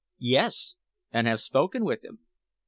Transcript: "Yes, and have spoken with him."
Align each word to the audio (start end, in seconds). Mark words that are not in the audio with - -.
"Yes, 0.17 0.73
and 1.11 1.27
have 1.27 1.39
spoken 1.41 1.85
with 1.85 2.03
him." 2.03 2.17